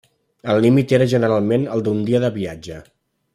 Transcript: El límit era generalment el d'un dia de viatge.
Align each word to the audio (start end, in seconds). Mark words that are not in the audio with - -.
El 0.53 0.61
límit 0.65 0.93
era 0.99 1.07
generalment 1.11 1.67
el 1.75 1.85
d'un 1.89 2.01
dia 2.09 2.23
de 2.25 2.33
viatge. 2.39 2.81